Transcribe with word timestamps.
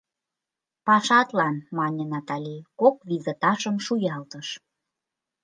—Пашатлан,— 0.85 1.55
мане 1.77 2.03
Натали, 2.11 2.57
кок 2.79 2.95
визыташым 3.07 3.75
шуялтыш. 3.85 4.47